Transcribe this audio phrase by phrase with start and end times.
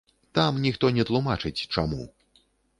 [0.37, 2.11] Там ніхто не тлумачыць, чаму.